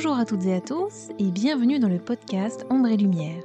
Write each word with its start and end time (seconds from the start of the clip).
Bonjour 0.00 0.16
à 0.16 0.24
toutes 0.24 0.46
et 0.46 0.54
à 0.54 0.60
tous 0.60 1.08
et 1.18 1.24
bienvenue 1.32 1.80
dans 1.80 1.88
le 1.88 1.98
podcast 1.98 2.64
Ombre 2.70 2.86
et 2.86 2.96
Lumière, 2.96 3.42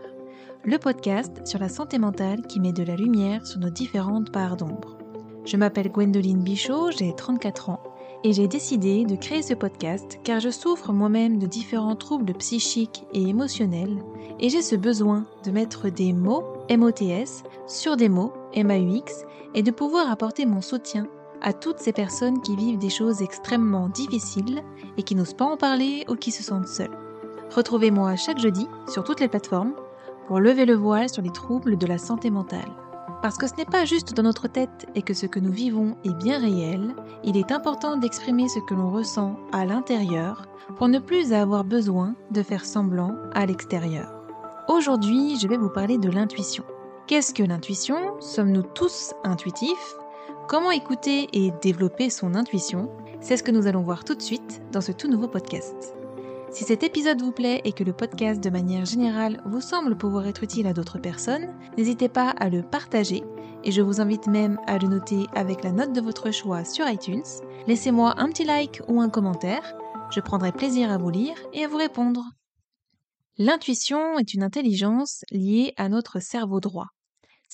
le 0.63 0.77
podcast 0.77 1.47
sur 1.47 1.57
la 1.57 1.67
santé 1.67 1.97
mentale 1.97 2.45
qui 2.45 2.59
met 2.59 2.71
de 2.71 2.83
la 2.83 2.95
lumière 2.95 3.47
sur 3.47 3.59
nos 3.59 3.71
différentes 3.71 4.31
parts 4.31 4.55
d'ombre. 4.55 4.99
Je 5.45 5.57
m'appelle 5.57 5.89
Gwendoline 5.89 6.43
Bichot, 6.43 6.91
j'ai 6.91 7.15
34 7.15 7.71
ans 7.71 7.81
et 8.23 8.33
j'ai 8.33 8.47
décidé 8.47 9.03
de 9.03 9.15
créer 9.15 9.41
ce 9.41 9.55
podcast 9.55 10.19
car 10.23 10.39
je 10.39 10.51
souffre 10.51 10.93
moi-même 10.93 11.39
de 11.39 11.47
différents 11.47 11.95
troubles 11.95 12.35
psychiques 12.35 13.03
et 13.13 13.23
émotionnels 13.23 13.97
et 14.39 14.49
j'ai 14.49 14.61
ce 14.61 14.75
besoin 14.75 15.25
de 15.43 15.49
mettre 15.49 15.89
des 15.89 16.13
mots 16.13 16.43
MOTS 16.69 17.45
sur 17.65 17.97
des 17.97 18.09
mots 18.09 18.31
MAUX 18.55 19.25
et 19.55 19.63
de 19.63 19.71
pouvoir 19.71 20.11
apporter 20.11 20.45
mon 20.45 20.61
soutien 20.61 21.07
à 21.43 21.53
toutes 21.53 21.79
ces 21.79 21.93
personnes 21.93 22.41
qui 22.41 22.55
vivent 22.55 22.79
des 22.79 22.89
choses 22.89 23.21
extrêmement 23.21 23.89
difficiles 23.89 24.63
et 24.97 25.03
qui 25.03 25.15
n'osent 25.15 25.35
pas 25.35 25.45
en 25.45 25.57
parler 25.57 26.05
ou 26.09 26.15
qui 26.15 26.31
se 26.31 26.41
sentent 26.41 26.67
seules. 26.67 26.97
Retrouvez-moi 27.53 28.15
chaque 28.15 28.39
jeudi 28.39 28.67
sur 28.87 29.03
toutes 29.03 29.19
les 29.19 29.27
plateformes 29.27 29.73
pour 30.27 30.39
lever 30.39 30.65
le 30.65 30.75
voile 30.75 31.09
sur 31.09 31.21
les 31.21 31.31
troubles 31.31 31.77
de 31.77 31.85
la 31.85 31.97
santé 31.97 32.31
mentale. 32.31 32.71
Parce 33.21 33.37
que 33.37 33.47
ce 33.47 33.55
n'est 33.55 33.65
pas 33.65 33.85
juste 33.85 34.13
dans 34.13 34.23
notre 34.23 34.47
tête 34.47 34.87
et 34.95 35.01
que 35.01 35.13
ce 35.13 35.25
que 35.25 35.39
nous 35.39 35.51
vivons 35.51 35.95
est 36.03 36.13
bien 36.15 36.39
réel, 36.39 36.95
il 37.23 37.37
est 37.37 37.51
important 37.51 37.97
d'exprimer 37.97 38.49
ce 38.49 38.59
que 38.59 38.73
l'on 38.73 38.91
ressent 38.91 39.37
à 39.51 39.65
l'intérieur 39.65 40.47
pour 40.77 40.87
ne 40.87 40.99
plus 40.99 41.31
avoir 41.31 41.63
besoin 41.63 42.15
de 42.31 42.41
faire 42.41 42.65
semblant 42.65 43.15
à 43.33 43.45
l'extérieur. 43.45 44.13
Aujourd'hui, 44.67 45.37
je 45.39 45.47
vais 45.47 45.57
vous 45.57 45.69
parler 45.69 45.97
de 45.97 46.09
l'intuition. 46.09 46.63
Qu'est-ce 47.07 47.33
que 47.33 47.43
l'intuition? 47.43 48.19
Sommes-nous 48.19 48.63
tous 48.63 49.13
intuitifs? 49.23 49.95
Comment 50.47 50.71
écouter 50.71 51.29
et 51.31 51.51
développer 51.61 52.09
son 52.09 52.35
intuition 52.35 52.89
C'est 53.21 53.37
ce 53.37 53.43
que 53.43 53.51
nous 53.51 53.65
allons 53.65 53.81
voir 53.81 54.03
tout 54.03 54.13
de 54.13 54.21
suite 54.21 54.61
dans 54.73 54.81
ce 54.81 54.91
tout 54.91 55.07
nouveau 55.09 55.29
podcast. 55.29 55.95
Si 56.51 56.65
cet 56.65 56.83
épisode 56.83 57.21
vous 57.21 57.31
plaît 57.31 57.61
et 57.63 57.71
que 57.71 57.85
le 57.85 57.93
podcast 57.93 58.43
de 58.43 58.49
manière 58.49 58.83
générale 58.85 59.41
vous 59.45 59.61
semble 59.61 59.97
pouvoir 59.97 60.27
être 60.27 60.43
utile 60.43 60.67
à 60.67 60.73
d'autres 60.73 60.99
personnes, 60.99 61.47
n'hésitez 61.77 62.09
pas 62.09 62.29
à 62.31 62.49
le 62.49 62.61
partager 62.61 63.23
et 63.63 63.71
je 63.71 63.81
vous 63.81 64.01
invite 64.01 64.27
même 64.27 64.59
à 64.67 64.77
le 64.77 64.89
noter 64.89 65.27
avec 65.33 65.63
la 65.63 65.71
note 65.71 65.93
de 65.93 66.01
votre 66.01 66.31
choix 66.31 66.65
sur 66.65 66.87
iTunes. 66.89 67.23
Laissez-moi 67.65 68.13
un 68.17 68.27
petit 68.27 68.43
like 68.43 68.81
ou 68.89 68.99
un 68.99 69.09
commentaire, 69.09 69.73
je 70.11 70.19
prendrai 70.19 70.51
plaisir 70.51 70.91
à 70.91 70.97
vous 70.97 71.09
lire 71.09 71.37
et 71.53 71.63
à 71.63 71.69
vous 71.69 71.77
répondre. 71.77 72.21
L'intuition 73.37 74.19
est 74.19 74.33
une 74.33 74.43
intelligence 74.43 75.23
liée 75.31 75.73
à 75.77 75.87
notre 75.87 76.19
cerveau 76.19 76.59
droit. 76.59 76.87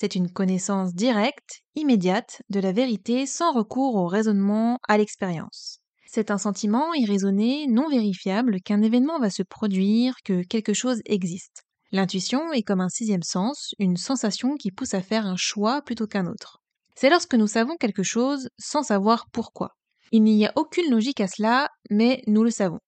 C'est 0.00 0.14
une 0.14 0.32
connaissance 0.32 0.94
directe, 0.94 1.60
immédiate 1.74 2.40
de 2.48 2.58
la 2.58 2.72
vérité 2.72 3.26
sans 3.26 3.52
recours 3.52 3.96
au 3.96 4.06
raisonnement, 4.06 4.78
à 4.88 4.96
l'expérience. 4.96 5.80
C'est 6.06 6.30
un 6.30 6.38
sentiment 6.38 6.94
irraisonné, 6.94 7.66
non 7.68 7.86
vérifiable, 7.86 8.62
qu'un 8.62 8.80
événement 8.80 9.18
va 9.18 9.28
se 9.28 9.42
produire, 9.42 10.14
que 10.24 10.42
quelque 10.42 10.72
chose 10.72 11.02
existe. 11.04 11.64
L'intuition 11.92 12.50
est 12.50 12.62
comme 12.62 12.80
un 12.80 12.88
sixième 12.88 13.22
sens, 13.22 13.74
une 13.78 13.98
sensation 13.98 14.54
qui 14.54 14.70
pousse 14.70 14.94
à 14.94 15.02
faire 15.02 15.26
un 15.26 15.36
choix 15.36 15.82
plutôt 15.82 16.06
qu'un 16.06 16.26
autre. 16.26 16.62
C'est 16.96 17.10
lorsque 17.10 17.34
nous 17.34 17.46
savons 17.46 17.76
quelque 17.78 18.02
chose 18.02 18.48
sans 18.58 18.82
savoir 18.82 19.26
pourquoi. 19.30 19.76
Il 20.12 20.22
n'y 20.22 20.46
a 20.46 20.52
aucune 20.56 20.90
logique 20.90 21.20
à 21.20 21.28
cela, 21.28 21.68
mais 21.90 22.22
nous 22.26 22.42
le 22.42 22.50
savons. 22.50 22.78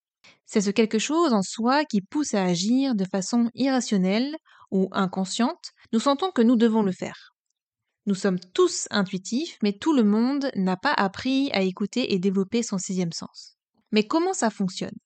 C'est 0.46 0.62
ce 0.62 0.70
quelque 0.70 0.98
chose 0.98 1.34
en 1.34 1.42
soi 1.42 1.84
qui 1.84 2.00
pousse 2.00 2.32
à 2.32 2.42
agir 2.42 2.94
de 2.94 3.04
façon 3.04 3.50
irrationnelle 3.54 4.34
ou 4.72 4.88
inconsciente, 4.90 5.70
nous 5.92 6.00
sentons 6.00 6.32
que 6.32 6.42
nous 6.42 6.56
devons 6.56 6.82
le 6.82 6.90
faire. 6.90 7.32
Nous 8.06 8.16
sommes 8.16 8.40
tous 8.40 8.88
intuitifs, 8.90 9.58
mais 9.62 9.72
tout 9.72 9.92
le 9.92 10.02
monde 10.02 10.50
n'a 10.56 10.76
pas 10.76 10.92
appris 10.92 11.52
à 11.52 11.62
écouter 11.62 12.12
et 12.12 12.18
développer 12.18 12.64
son 12.64 12.78
sixième 12.78 13.12
sens. 13.12 13.56
Mais 13.92 14.04
comment 14.08 14.32
ça 14.32 14.50
fonctionne? 14.50 14.96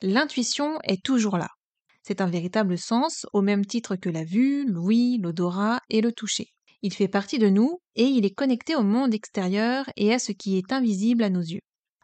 L'intuition 0.00 0.80
est 0.82 1.04
toujours 1.04 1.36
là. 1.36 1.50
C'est 2.02 2.20
un 2.20 2.26
véritable 2.26 2.76
sens 2.78 3.26
au 3.32 3.42
même 3.42 3.64
titre 3.64 3.94
que 3.94 4.08
la 4.08 4.24
vue, 4.24 4.66
l'ouïe, 4.66 5.18
l'odorat 5.22 5.80
et 5.88 6.00
le 6.00 6.10
toucher. 6.10 6.48
Il 6.80 6.92
fait 6.92 7.06
partie 7.06 7.38
de 7.38 7.48
nous 7.48 7.78
et 7.94 8.06
il 8.06 8.24
est 8.26 8.34
connecté 8.34 8.74
au 8.74 8.82
monde 8.82 9.14
extérieur 9.14 9.88
et 9.96 10.12
à 10.12 10.18
ce 10.18 10.32
qui 10.32 10.58
est 10.58 10.72
invisible 10.72 11.22
à 11.22 11.30
nos 11.30 11.42
yeux. 11.42 11.60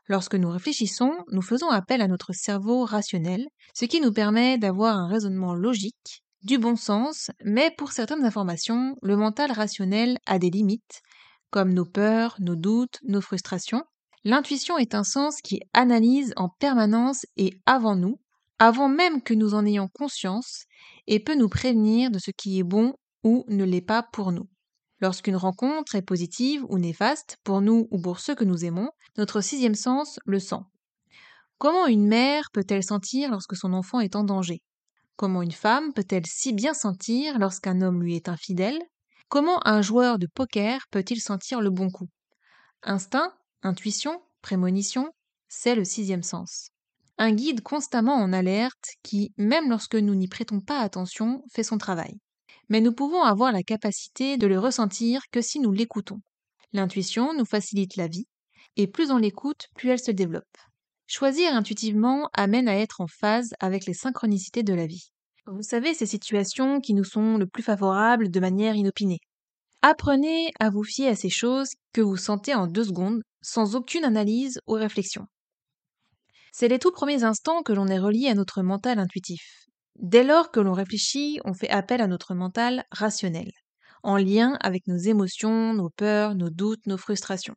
Lorsque 0.06 0.36
nous 0.36 0.50
réfléchissons, 0.50 1.12
nous 1.32 1.42
faisons 1.42 1.68
appel 1.68 2.00
à 2.00 2.06
notre 2.06 2.32
cerveau 2.32 2.84
rationnel, 2.84 3.44
ce 3.74 3.86
qui 3.86 4.00
nous 4.00 4.12
permet 4.12 4.56
d'avoir 4.56 4.96
un 4.96 5.08
raisonnement 5.08 5.54
logique 5.54 6.22
du 6.42 6.58
bon 6.58 6.76
sens, 6.76 7.30
mais 7.44 7.72
pour 7.76 7.92
certaines 7.92 8.24
informations, 8.24 8.96
le 9.02 9.16
mental 9.16 9.50
rationnel 9.52 10.18
a 10.26 10.38
des 10.38 10.50
limites, 10.50 11.02
comme 11.50 11.72
nos 11.72 11.84
peurs, 11.84 12.36
nos 12.40 12.56
doutes, 12.56 12.98
nos 13.04 13.20
frustrations. 13.20 13.84
L'intuition 14.24 14.78
est 14.78 14.94
un 14.94 15.04
sens 15.04 15.40
qui 15.40 15.60
analyse 15.72 16.32
en 16.36 16.48
permanence 16.48 17.26
et 17.36 17.60
avant 17.66 17.96
nous, 17.96 18.20
avant 18.58 18.88
même 18.88 19.22
que 19.22 19.34
nous 19.34 19.54
en 19.54 19.64
ayons 19.64 19.88
conscience, 19.88 20.64
et 21.06 21.20
peut 21.20 21.34
nous 21.34 21.48
prévenir 21.48 22.10
de 22.10 22.18
ce 22.18 22.30
qui 22.30 22.58
est 22.58 22.64
bon 22.64 22.94
ou 23.24 23.44
ne 23.48 23.64
l'est 23.64 23.80
pas 23.80 24.02
pour 24.02 24.32
nous. 24.32 24.48
Lorsqu'une 25.00 25.36
rencontre 25.36 25.94
est 25.94 26.02
positive 26.02 26.64
ou 26.68 26.78
néfaste 26.78 27.38
pour 27.44 27.60
nous 27.60 27.86
ou 27.90 28.00
pour 28.00 28.18
ceux 28.18 28.34
que 28.34 28.44
nous 28.44 28.64
aimons, 28.64 28.90
notre 29.16 29.40
sixième 29.40 29.76
sens 29.76 30.18
le 30.24 30.40
sent. 30.40 30.62
Comment 31.58 31.86
une 31.86 32.06
mère 32.06 32.50
peut-elle 32.52 32.84
sentir 32.84 33.30
lorsque 33.30 33.56
son 33.56 33.72
enfant 33.72 34.00
est 34.00 34.16
en 34.16 34.24
danger? 34.24 34.60
Comment 35.18 35.42
une 35.42 35.50
femme 35.50 35.92
peut-elle 35.94 36.28
si 36.28 36.52
bien 36.52 36.74
sentir 36.74 37.40
lorsqu'un 37.40 37.82
homme 37.82 38.04
lui 38.04 38.14
est 38.14 38.28
infidèle? 38.28 38.78
Comment 39.28 39.66
un 39.66 39.82
joueur 39.82 40.16
de 40.16 40.28
poker 40.32 40.86
peut-il 40.92 41.20
sentir 41.20 41.60
le 41.60 41.70
bon 41.70 41.90
coup? 41.90 42.06
Instinct, 42.84 43.34
intuition, 43.62 44.22
prémonition, 44.42 45.10
c'est 45.48 45.74
le 45.74 45.84
sixième 45.84 46.22
sens. 46.22 46.68
Un 47.18 47.32
guide 47.32 47.62
constamment 47.62 48.14
en 48.14 48.32
alerte 48.32 48.90
qui, 49.02 49.32
même 49.36 49.68
lorsque 49.68 49.96
nous 49.96 50.14
n'y 50.14 50.28
prêtons 50.28 50.60
pas 50.60 50.78
attention, 50.78 51.42
fait 51.52 51.64
son 51.64 51.78
travail. 51.78 52.20
Mais 52.68 52.80
nous 52.80 52.92
pouvons 52.92 53.24
avoir 53.24 53.50
la 53.50 53.64
capacité 53.64 54.36
de 54.36 54.46
le 54.46 54.60
ressentir 54.60 55.22
que 55.32 55.40
si 55.40 55.58
nous 55.58 55.72
l'écoutons. 55.72 56.20
L'intuition 56.72 57.34
nous 57.34 57.44
facilite 57.44 57.96
la 57.96 58.06
vie, 58.06 58.28
et 58.76 58.86
plus 58.86 59.10
on 59.10 59.16
l'écoute, 59.16 59.66
plus 59.74 59.88
elle 59.88 59.98
se 59.98 60.12
développe. 60.12 60.44
Choisir 61.10 61.54
intuitivement 61.54 62.28
amène 62.34 62.68
à 62.68 62.76
être 62.76 63.00
en 63.00 63.06
phase 63.06 63.54
avec 63.60 63.86
les 63.86 63.94
synchronicités 63.94 64.62
de 64.62 64.74
la 64.74 64.86
vie. 64.86 65.10
Vous 65.46 65.62
savez, 65.62 65.94
ces 65.94 66.04
situations 66.04 66.80
qui 66.82 66.92
nous 66.92 67.02
sont 67.02 67.38
le 67.38 67.46
plus 67.46 67.62
favorables 67.62 68.30
de 68.30 68.40
manière 68.40 68.76
inopinée. 68.76 69.20
Apprenez 69.80 70.50
à 70.60 70.68
vous 70.68 70.84
fier 70.84 71.08
à 71.08 71.14
ces 71.14 71.30
choses 71.30 71.70
que 71.94 72.02
vous 72.02 72.18
sentez 72.18 72.54
en 72.54 72.66
deux 72.66 72.84
secondes, 72.84 73.22
sans 73.40 73.74
aucune 73.74 74.04
analyse 74.04 74.60
ou 74.66 74.74
réflexion. 74.74 75.24
C'est 76.52 76.68
les 76.68 76.78
tout 76.78 76.92
premiers 76.92 77.24
instants 77.24 77.62
que 77.62 77.72
l'on 77.72 77.88
est 77.88 77.98
relié 77.98 78.28
à 78.28 78.34
notre 78.34 78.60
mental 78.60 78.98
intuitif. 78.98 79.64
Dès 79.98 80.24
lors 80.24 80.50
que 80.50 80.60
l'on 80.60 80.74
réfléchit, 80.74 81.40
on 81.46 81.54
fait 81.54 81.70
appel 81.70 82.02
à 82.02 82.06
notre 82.06 82.34
mental 82.34 82.84
rationnel, 82.90 83.50
en 84.02 84.18
lien 84.18 84.58
avec 84.60 84.86
nos 84.86 84.98
émotions, 84.98 85.72
nos 85.72 85.88
peurs, 85.88 86.34
nos 86.34 86.50
doutes, 86.50 86.86
nos 86.86 86.98
frustrations. 86.98 87.54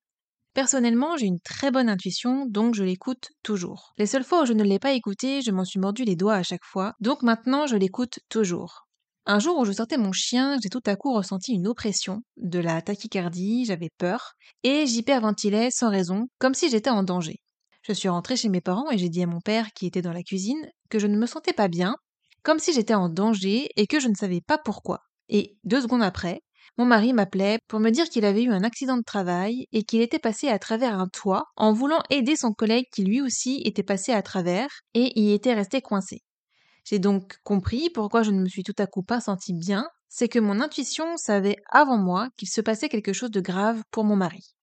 Personnellement, 0.53 1.15
j'ai 1.15 1.27
une 1.27 1.39
très 1.39 1.71
bonne 1.71 1.87
intuition, 1.87 2.45
donc 2.45 2.75
je 2.75 2.83
l'écoute 2.83 3.29
toujours. 3.41 3.93
Les 3.97 4.05
seules 4.05 4.25
fois 4.25 4.43
où 4.43 4.45
je 4.45 4.51
ne 4.51 4.63
l'ai 4.63 4.79
pas 4.79 4.91
écoutée, 4.91 5.41
je 5.41 5.51
m'en 5.51 5.63
suis 5.63 5.79
mordu 5.79 6.03
les 6.03 6.17
doigts 6.17 6.35
à 6.35 6.43
chaque 6.43 6.65
fois, 6.65 6.93
donc 6.99 7.23
maintenant 7.23 7.67
je 7.67 7.77
l'écoute 7.77 8.19
toujours. 8.27 8.87
Un 9.25 9.39
jour 9.39 9.57
où 9.59 9.65
je 9.65 9.71
sortais 9.71 9.97
mon 9.97 10.11
chien, 10.11 10.57
j'ai 10.61 10.69
tout 10.69 10.81
à 10.85 10.97
coup 10.97 11.13
ressenti 11.13 11.53
une 11.53 11.67
oppression, 11.67 12.21
de 12.35 12.59
la 12.59 12.81
tachycardie, 12.81 13.63
j'avais 13.65 13.91
peur, 13.97 14.33
et 14.63 14.85
j'hyperventilais 14.87 15.71
sans 15.71 15.89
raison, 15.89 16.27
comme 16.37 16.53
si 16.53 16.69
j'étais 16.69 16.89
en 16.89 17.03
danger. 17.03 17.37
Je 17.83 17.93
suis 17.93 18.09
rentrée 18.09 18.35
chez 18.35 18.49
mes 18.49 18.61
parents 18.61 18.91
et 18.91 18.97
j'ai 18.97 19.09
dit 19.09 19.23
à 19.23 19.27
mon 19.27 19.39
père, 19.39 19.67
qui 19.73 19.85
était 19.85 20.01
dans 20.01 20.11
la 20.11 20.23
cuisine, 20.23 20.69
que 20.89 20.99
je 20.99 21.07
ne 21.07 21.17
me 21.17 21.27
sentais 21.27 21.53
pas 21.53 21.69
bien, 21.69 21.95
comme 22.43 22.59
si 22.59 22.73
j'étais 22.73 22.93
en 22.93 23.09
danger 23.09 23.69
et 23.75 23.87
que 23.87 23.99
je 23.99 24.07
ne 24.07 24.15
savais 24.15 24.41
pas 24.41 24.57
pourquoi. 24.57 24.99
Et 25.29 25.55
deux 25.63 25.81
secondes 25.81 26.03
après, 26.03 26.41
mon 26.77 26.85
mari 26.85 27.13
m'appelait 27.13 27.59
pour 27.67 27.79
me 27.79 27.89
dire 27.89 28.09
qu'il 28.09 28.25
avait 28.25 28.43
eu 28.43 28.51
un 28.51 28.63
accident 28.63 28.97
de 28.97 29.03
travail 29.03 29.67
et 29.71 29.83
qu'il 29.83 30.01
était 30.01 30.19
passé 30.19 30.47
à 30.47 30.57
travers 30.57 30.99
un 30.99 31.07
toit 31.07 31.43
en 31.55 31.73
voulant 31.73 32.01
aider 32.09 32.35
son 32.35 32.53
collègue 32.53 32.85
qui 32.93 33.03
lui 33.03 33.21
aussi 33.21 33.61
était 33.65 33.83
passé 33.83 34.13
à 34.13 34.21
travers 34.21 34.69
et 34.93 35.19
y 35.19 35.33
était 35.33 35.53
resté 35.53 35.81
coincé. 35.81 36.21
J'ai 36.85 36.99
donc 36.99 37.37
compris 37.43 37.89
pourquoi 37.89 38.23
je 38.23 38.31
ne 38.31 38.41
me 38.41 38.47
suis 38.47 38.63
tout 38.63 38.75
à 38.77 38.87
coup 38.87 39.03
pas 39.03 39.21
senti 39.21 39.53
bien, 39.53 39.85
c'est 40.09 40.29
que 40.29 40.39
mon 40.39 40.59
intuition 40.59 41.17
savait 41.17 41.57
avant 41.69 41.97
moi 41.97 42.29
qu'il 42.37 42.49
se 42.49 42.61
passait 42.61 42.89
quelque 42.89 43.13
chose 43.13 43.31
de 43.31 43.41
grave 43.41 43.83
pour 43.91 44.03
mon 44.03 44.15
mari. 44.15 44.55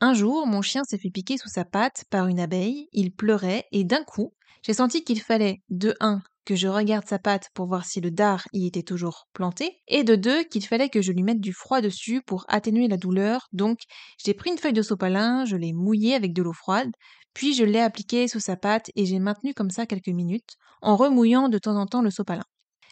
Un 0.00 0.12
jour, 0.12 0.46
mon 0.46 0.60
chien 0.60 0.82
s'est 0.84 0.98
fait 0.98 1.10
piquer 1.10 1.38
sous 1.38 1.48
sa 1.48 1.64
patte 1.64 2.04
par 2.10 2.26
une 2.26 2.40
abeille, 2.40 2.88
il 2.92 3.12
pleurait 3.12 3.64
et 3.72 3.84
d'un 3.84 4.04
coup, 4.04 4.34
j'ai 4.62 4.74
senti 4.74 5.04
qu'il 5.04 5.20
fallait, 5.22 5.62
de 5.70 5.94
un, 6.00 6.20
que 6.46 6.54
je 6.54 6.68
regarde 6.68 7.06
sa 7.06 7.18
patte 7.18 7.50
pour 7.52 7.66
voir 7.66 7.84
si 7.84 8.00
le 8.00 8.10
dard 8.10 8.44
y 8.52 8.66
était 8.66 8.82
toujours 8.82 9.26
planté, 9.34 9.82
et 9.88 10.04
de 10.04 10.14
deux, 10.14 10.44
qu'il 10.44 10.64
fallait 10.64 10.88
que 10.88 11.02
je 11.02 11.12
lui 11.12 11.22
mette 11.22 11.40
du 11.40 11.52
froid 11.52 11.82
dessus 11.82 12.22
pour 12.22 12.46
atténuer 12.48 12.88
la 12.88 12.96
douleur, 12.96 13.48
donc 13.52 13.80
j'ai 14.24 14.32
pris 14.32 14.50
une 14.50 14.58
feuille 14.58 14.72
de 14.72 14.80
sopalin, 14.80 15.44
je 15.44 15.56
l'ai 15.56 15.72
mouillée 15.74 16.14
avec 16.14 16.32
de 16.32 16.42
l'eau 16.42 16.54
froide, 16.54 16.90
puis 17.34 17.52
je 17.52 17.64
l'ai 17.64 17.80
appliquée 17.80 18.28
sous 18.28 18.40
sa 18.40 18.56
patte 18.56 18.90
et 18.94 19.04
j'ai 19.04 19.18
maintenu 19.18 19.52
comme 19.52 19.70
ça 19.70 19.84
quelques 19.84 20.08
minutes, 20.08 20.54
en 20.80 20.96
remouillant 20.96 21.48
de 21.48 21.58
temps 21.58 21.76
en 21.76 21.86
temps 21.86 22.02
le 22.02 22.10
sopalin. 22.10 22.44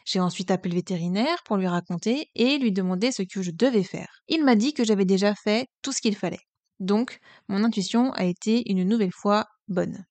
J'ai 0.05 0.19
ensuite 0.19 0.51
appelé 0.51 0.73
le 0.73 0.79
vétérinaire 0.79 1.41
pour 1.45 1.57
lui 1.57 1.67
raconter 1.67 2.29
et 2.35 2.59
lui 2.59 2.71
demander 2.71 3.11
ce 3.11 3.23
que 3.23 3.41
je 3.41 3.49
devais 3.49 3.83
faire. 3.83 4.19
Il 4.27 4.43
m'a 4.43 4.55
dit 4.55 4.73
que 4.73 4.83
j'avais 4.83 5.05
déjà 5.05 5.33
fait 5.33 5.67
tout 5.81 5.91
ce 5.91 6.01
qu'il 6.01 6.15
fallait. 6.15 6.45
Donc, 6.79 7.19
mon 7.47 7.63
intuition 7.63 8.11
a 8.13 8.25
été 8.25 8.69
une 8.69 8.83
nouvelle 8.83 9.13
fois 9.13 9.45
bonne. 9.67 10.05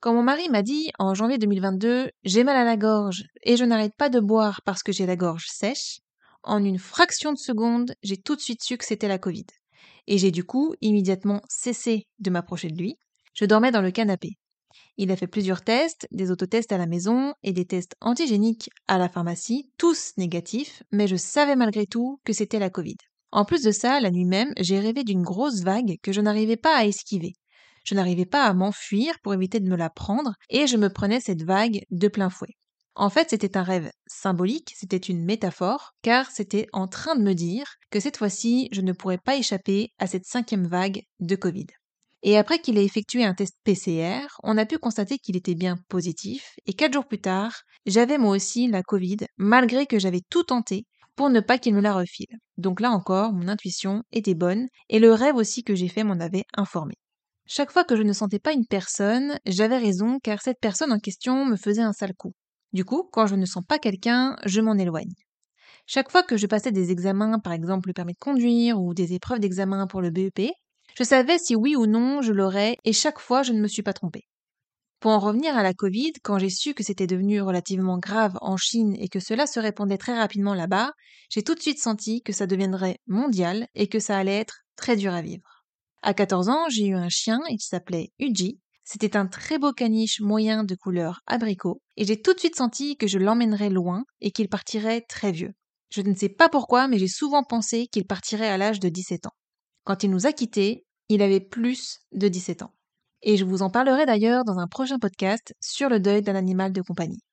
Quand 0.00 0.12
mon 0.12 0.22
mari 0.22 0.48
m'a 0.50 0.62
dit 0.62 0.90
en 0.98 1.14
janvier 1.14 1.38
2022 1.38 2.10
j'ai 2.22 2.44
mal 2.44 2.56
à 2.56 2.64
la 2.64 2.76
gorge 2.76 3.24
et 3.42 3.56
je 3.56 3.64
n'arrête 3.64 3.94
pas 3.96 4.10
de 4.10 4.20
boire 4.20 4.60
parce 4.64 4.82
que 4.82 4.92
j'ai 4.92 5.06
la 5.06 5.16
gorge 5.16 5.46
sèche, 5.48 6.00
en 6.42 6.62
une 6.62 6.78
fraction 6.78 7.32
de 7.32 7.38
seconde, 7.38 7.94
j'ai 8.02 8.18
tout 8.18 8.36
de 8.36 8.40
suite 8.40 8.62
su 8.62 8.76
que 8.76 8.84
c'était 8.84 9.08
la 9.08 9.18
Covid. 9.18 9.46
Et 10.06 10.18
j'ai 10.18 10.30
du 10.30 10.44
coup 10.44 10.74
immédiatement 10.80 11.40
cessé 11.48 12.06
de 12.18 12.30
m'approcher 12.30 12.68
de 12.68 12.78
lui. 12.78 12.98
Je 13.34 13.46
dormais 13.46 13.72
dans 13.72 13.82
le 13.82 13.90
canapé. 13.90 14.36
Il 14.98 15.10
a 15.10 15.16
fait 15.16 15.26
plusieurs 15.26 15.62
tests, 15.62 16.06
des 16.10 16.30
autotests 16.30 16.72
à 16.72 16.78
la 16.78 16.86
maison 16.86 17.34
et 17.42 17.52
des 17.52 17.64
tests 17.64 17.96
antigéniques 18.00 18.70
à 18.88 18.98
la 18.98 19.08
pharmacie, 19.08 19.70
tous 19.78 20.12
négatifs, 20.18 20.82
mais 20.92 21.08
je 21.08 21.16
savais 21.16 21.56
malgré 21.56 21.86
tout 21.86 22.20
que 22.24 22.32
c'était 22.32 22.58
la 22.58 22.70
Covid. 22.70 22.96
En 23.32 23.44
plus 23.44 23.62
de 23.62 23.72
ça, 23.72 23.98
la 24.00 24.10
nuit 24.10 24.24
même, 24.24 24.52
j'ai 24.58 24.78
rêvé 24.78 25.04
d'une 25.04 25.22
grosse 25.22 25.62
vague 25.62 25.96
que 26.02 26.12
je 26.12 26.20
n'arrivais 26.20 26.56
pas 26.56 26.76
à 26.76 26.84
esquiver. 26.84 27.32
Je 27.86 27.94
n'arrivais 27.94 28.26
pas 28.26 28.44
à 28.44 28.52
m'enfuir 28.52 29.14
pour 29.22 29.32
éviter 29.32 29.60
de 29.60 29.68
me 29.68 29.76
la 29.76 29.90
prendre 29.90 30.34
et 30.50 30.66
je 30.66 30.76
me 30.76 30.88
prenais 30.88 31.20
cette 31.20 31.44
vague 31.44 31.82
de 31.90 32.08
plein 32.08 32.30
fouet. 32.30 32.56
En 32.96 33.10
fait, 33.10 33.30
c'était 33.30 33.56
un 33.56 33.62
rêve 33.62 33.90
symbolique, 34.08 34.72
c'était 34.74 34.96
une 34.96 35.24
métaphore, 35.24 35.92
car 36.02 36.30
c'était 36.30 36.66
en 36.72 36.88
train 36.88 37.14
de 37.14 37.22
me 37.22 37.34
dire 37.34 37.76
que 37.90 38.00
cette 38.00 38.16
fois-ci, 38.16 38.68
je 38.72 38.80
ne 38.80 38.92
pourrais 38.92 39.18
pas 39.18 39.36
échapper 39.36 39.90
à 39.98 40.08
cette 40.08 40.24
cinquième 40.24 40.66
vague 40.66 41.02
de 41.20 41.36
Covid. 41.36 41.66
Et 42.22 42.36
après 42.36 42.58
qu'il 42.58 42.76
ait 42.76 42.84
effectué 42.84 43.24
un 43.24 43.34
test 43.34 43.54
PCR, 43.62 44.26
on 44.42 44.58
a 44.58 44.66
pu 44.66 44.78
constater 44.78 45.18
qu'il 45.18 45.36
était 45.36 45.54
bien 45.54 45.76
positif, 45.88 46.54
et 46.66 46.72
quatre 46.72 46.94
jours 46.94 47.06
plus 47.06 47.20
tard, 47.20 47.52
j'avais 47.84 48.18
moi 48.18 48.34
aussi 48.34 48.66
la 48.66 48.82
Covid, 48.82 49.18
malgré 49.36 49.86
que 49.86 50.00
j'avais 50.00 50.22
tout 50.28 50.42
tenté 50.42 50.86
pour 51.14 51.30
ne 51.30 51.40
pas 51.40 51.58
qu'il 51.58 51.74
me 51.74 51.80
la 51.80 51.94
refile. 51.94 52.34
Donc 52.56 52.80
là 52.80 52.90
encore, 52.90 53.32
mon 53.32 53.46
intuition 53.46 54.02
était 54.10 54.34
bonne, 54.34 54.66
et 54.88 54.98
le 54.98 55.12
rêve 55.12 55.36
aussi 55.36 55.62
que 55.62 55.76
j'ai 55.76 55.88
fait 55.88 56.02
m'en 56.02 56.18
avait 56.18 56.46
informé. 56.56 56.94
Chaque 57.46 57.70
fois 57.72 57.84
que 57.84 57.96
je 57.96 58.02
ne 58.02 58.12
sentais 58.12 58.38
pas 58.38 58.52
une 58.52 58.66
personne, 58.66 59.38
j'avais 59.46 59.78
raison 59.78 60.18
car 60.22 60.40
cette 60.42 60.60
personne 60.60 60.92
en 60.92 60.98
question 60.98 61.44
me 61.44 61.56
faisait 61.56 61.82
un 61.82 61.92
sale 61.92 62.14
coup. 62.14 62.34
Du 62.72 62.84
coup, 62.84 63.08
quand 63.12 63.26
je 63.26 63.36
ne 63.36 63.46
sens 63.46 63.64
pas 63.66 63.78
quelqu'un, 63.78 64.36
je 64.44 64.60
m'en 64.60 64.74
éloigne. 64.74 65.14
Chaque 65.86 66.10
fois 66.10 66.22
que 66.22 66.36
je 66.36 66.46
passais 66.46 66.72
des 66.72 66.90
examens, 66.90 67.38
par 67.38 67.52
exemple 67.52 67.88
le 67.88 67.94
permis 67.94 68.14
de 68.14 68.18
conduire 68.18 68.80
ou 68.80 68.94
des 68.94 69.14
épreuves 69.14 69.40
d'examen 69.40 69.86
pour 69.86 70.02
le 70.02 70.10
BEP, 70.10 70.50
je 70.98 71.04
savais 71.04 71.38
si 71.38 71.56
oui 71.56 71.76
ou 71.76 71.86
non 71.86 72.22
je 72.22 72.32
l'aurais 72.32 72.76
et 72.84 72.92
chaque 72.92 73.20
fois 73.20 73.42
je 73.42 73.52
ne 73.52 73.60
me 73.60 73.68
suis 73.68 73.82
pas 73.82 73.92
trompée. 73.92 74.24
Pour 75.00 75.12
en 75.12 75.18
revenir 75.20 75.56
à 75.56 75.62
la 75.62 75.74
Covid, 75.74 76.12
quand 76.24 76.38
j'ai 76.38 76.50
su 76.50 76.74
que 76.74 76.84
c'était 76.84 77.06
devenu 77.06 77.40
relativement 77.42 77.98
grave 77.98 78.36
en 78.42 78.56
Chine 78.56 78.96
et 78.98 79.08
que 79.08 79.20
cela 79.20 79.46
se 79.46 79.60
répandait 79.60 79.98
très 79.98 80.16
rapidement 80.18 80.54
là-bas, 80.54 80.92
j'ai 81.30 81.42
tout 81.42 81.54
de 81.54 81.60
suite 81.60 81.80
senti 81.80 82.22
que 82.22 82.32
ça 82.32 82.46
deviendrait 82.46 82.98
mondial 83.06 83.68
et 83.74 83.88
que 83.88 84.00
ça 84.00 84.18
allait 84.18 84.38
être 84.38 84.60
très 84.76 84.96
dur 84.96 85.14
à 85.14 85.22
vivre. 85.22 85.55
À 86.06 86.14
14 86.14 86.48
ans, 86.50 86.68
j'ai 86.68 86.86
eu 86.86 86.94
un 86.94 87.08
chien, 87.08 87.40
il 87.50 87.58
s'appelait 87.58 88.12
Uji. 88.20 88.60
C'était 88.84 89.16
un 89.16 89.26
très 89.26 89.58
beau 89.58 89.72
caniche 89.72 90.20
moyen 90.20 90.62
de 90.62 90.76
couleur 90.76 91.18
abricot, 91.26 91.82
et 91.96 92.04
j'ai 92.04 92.22
tout 92.22 92.32
de 92.32 92.38
suite 92.38 92.54
senti 92.54 92.96
que 92.96 93.08
je 93.08 93.18
l'emmènerais 93.18 93.70
loin 93.70 94.04
et 94.20 94.30
qu'il 94.30 94.48
partirait 94.48 95.00
très 95.00 95.32
vieux. 95.32 95.50
Je 95.90 96.02
ne 96.02 96.14
sais 96.14 96.28
pas 96.28 96.48
pourquoi, 96.48 96.86
mais 96.86 97.00
j'ai 97.00 97.08
souvent 97.08 97.42
pensé 97.42 97.88
qu'il 97.88 98.06
partirait 98.06 98.46
à 98.46 98.56
l'âge 98.56 98.78
de 98.78 98.88
17 98.88 99.26
ans. 99.26 99.34
Quand 99.82 100.04
il 100.04 100.12
nous 100.12 100.28
a 100.28 100.32
quittés, 100.32 100.86
il 101.08 101.22
avait 101.22 101.40
plus 101.40 101.98
de 102.12 102.28
17 102.28 102.62
ans. 102.62 102.72
Et 103.22 103.36
je 103.36 103.44
vous 103.44 103.62
en 103.62 103.70
parlerai 103.70 104.06
d'ailleurs 104.06 104.44
dans 104.44 104.60
un 104.60 104.68
prochain 104.68 105.00
podcast 105.00 105.54
sur 105.60 105.88
le 105.88 105.98
deuil 105.98 106.22
d'un 106.22 106.36
animal 106.36 106.72
de 106.72 106.82
compagnie. 106.82 107.24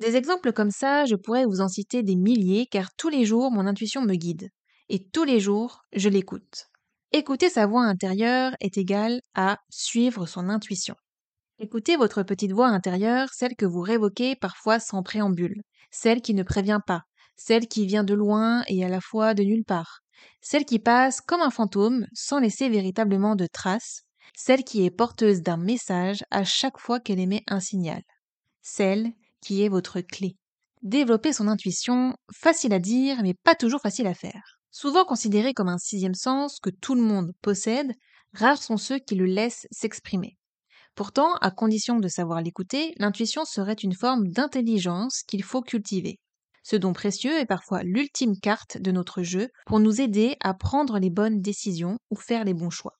Des 0.00 0.16
exemples 0.16 0.54
comme 0.54 0.70
ça, 0.70 1.04
je 1.04 1.16
pourrais 1.16 1.44
vous 1.44 1.60
en 1.60 1.68
citer 1.68 2.02
des 2.02 2.16
milliers 2.16 2.64
car 2.64 2.94
tous 2.96 3.10
les 3.10 3.26
jours 3.26 3.50
mon 3.50 3.66
intuition 3.66 4.00
me 4.00 4.14
guide. 4.14 4.48
Et 4.88 5.06
tous 5.06 5.24
les 5.24 5.38
jours, 5.38 5.82
je 5.92 6.08
l'écoute. 6.08 6.71
Écouter 7.14 7.50
sa 7.50 7.66
voix 7.66 7.82
intérieure 7.82 8.56
est 8.60 8.78
égal 8.78 9.20
à 9.34 9.58
suivre 9.68 10.24
son 10.24 10.48
intuition. 10.48 10.94
Écoutez 11.58 11.96
votre 11.96 12.22
petite 12.22 12.52
voix 12.52 12.68
intérieure, 12.68 13.28
celle 13.34 13.54
que 13.54 13.66
vous 13.66 13.82
révoquez 13.82 14.34
parfois 14.34 14.80
sans 14.80 15.02
préambule, 15.02 15.60
celle 15.90 16.22
qui 16.22 16.32
ne 16.32 16.42
prévient 16.42 16.80
pas, 16.86 17.02
celle 17.36 17.68
qui 17.68 17.84
vient 17.84 18.02
de 18.02 18.14
loin 18.14 18.64
et 18.66 18.82
à 18.82 18.88
la 18.88 19.02
fois 19.02 19.34
de 19.34 19.42
nulle 19.42 19.66
part, 19.66 20.00
celle 20.40 20.64
qui 20.64 20.78
passe 20.78 21.20
comme 21.20 21.42
un 21.42 21.50
fantôme 21.50 22.06
sans 22.14 22.38
laisser 22.40 22.70
véritablement 22.70 23.36
de 23.36 23.46
traces, 23.46 24.04
celle 24.34 24.64
qui 24.64 24.86
est 24.86 24.90
porteuse 24.90 25.42
d'un 25.42 25.58
message 25.58 26.24
à 26.30 26.44
chaque 26.44 26.78
fois 26.78 26.98
qu'elle 26.98 27.20
émet 27.20 27.42
un 27.46 27.60
signal, 27.60 28.00
celle 28.62 29.12
qui 29.42 29.62
est 29.62 29.68
votre 29.68 30.00
clé. 30.00 30.38
Développer 30.80 31.34
son 31.34 31.46
intuition, 31.46 32.14
facile 32.34 32.72
à 32.72 32.78
dire, 32.78 33.18
mais 33.22 33.34
pas 33.34 33.54
toujours 33.54 33.82
facile 33.82 34.06
à 34.06 34.14
faire. 34.14 34.61
Souvent 34.72 35.04
considéré 35.04 35.52
comme 35.52 35.68
un 35.68 35.78
sixième 35.78 36.14
sens 36.14 36.58
que 36.58 36.70
tout 36.70 36.94
le 36.94 37.02
monde 37.02 37.32
possède, 37.42 37.92
rares 38.32 38.62
sont 38.62 38.78
ceux 38.78 38.98
qui 38.98 39.14
le 39.14 39.26
laissent 39.26 39.66
s'exprimer. 39.70 40.38
Pourtant, 40.94 41.34
à 41.36 41.50
condition 41.50 42.00
de 42.00 42.08
savoir 42.08 42.40
l'écouter, 42.40 42.94
l'intuition 42.96 43.44
serait 43.44 43.74
une 43.74 43.94
forme 43.94 44.28
d'intelligence 44.28 45.22
qu'il 45.26 45.42
faut 45.42 45.60
cultiver. 45.60 46.18
Ce 46.62 46.76
don 46.76 46.94
précieux 46.94 47.38
est 47.38 47.46
parfois 47.46 47.82
l'ultime 47.82 48.38
carte 48.40 48.78
de 48.78 48.92
notre 48.92 49.22
jeu 49.22 49.48
pour 49.66 49.78
nous 49.78 50.00
aider 50.00 50.36
à 50.40 50.54
prendre 50.54 50.98
les 50.98 51.10
bonnes 51.10 51.40
décisions 51.40 51.98
ou 52.10 52.16
faire 52.16 52.44
les 52.44 52.54
bons 52.54 52.70
choix. 52.70 52.94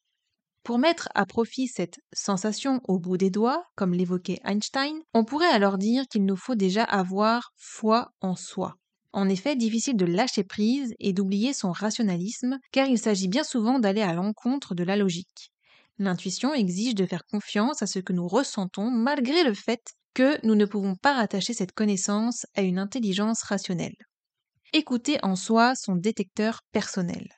Pour 0.64 0.78
mettre 0.78 1.08
à 1.14 1.26
profit 1.26 1.68
cette 1.68 2.00
sensation 2.12 2.80
au 2.84 2.98
bout 2.98 3.16
des 3.16 3.30
doigts, 3.30 3.64
comme 3.76 3.94
l'évoquait 3.94 4.40
Einstein, 4.44 5.00
on 5.14 5.24
pourrait 5.24 5.46
alors 5.46 5.78
dire 5.78 6.04
qu'il 6.06 6.24
nous 6.24 6.36
faut 6.36 6.54
déjà 6.54 6.84
avoir 6.84 7.52
foi 7.56 8.12
en 8.20 8.36
soi. 8.36 8.76
En 9.12 9.28
effet, 9.28 9.56
difficile 9.56 9.96
de 9.96 10.06
lâcher 10.06 10.42
prise 10.42 10.94
et 10.98 11.12
d'oublier 11.12 11.52
son 11.52 11.70
rationalisme, 11.70 12.58
car 12.70 12.86
il 12.86 12.98
s'agit 12.98 13.28
bien 13.28 13.44
souvent 13.44 13.78
d'aller 13.78 14.00
à 14.00 14.14
l'encontre 14.14 14.74
de 14.74 14.84
la 14.84 14.96
logique. 14.96 15.52
L'intuition 15.98 16.54
exige 16.54 16.94
de 16.94 17.04
faire 17.04 17.26
confiance 17.26 17.82
à 17.82 17.86
ce 17.86 17.98
que 17.98 18.14
nous 18.14 18.26
ressentons 18.26 18.90
malgré 18.90 19.44
le 19.44 19.54
fait 19.54 19.92
que 20.14 20.44
nous 20.46 20.54
ne 20.54 20.64
pouvons 20.64 20.96
pas 20.96 21.14
rattacher 21.14 21.52
cette 21.52 21.72
connaissance 21.72 22.46
à 22.54 22.62
une 22.62 22.78
intelligence 22.78 23.42
rationnelle. 23.42 23.96
Écouter 24.72 25.18
en 25.22 25.36
soi 25.36 25.74
son 25.74 25.96
détecteur 25.96 26.60
personnel. 26.72 27.28